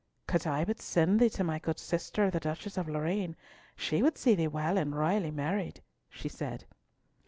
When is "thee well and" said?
4.33-4.95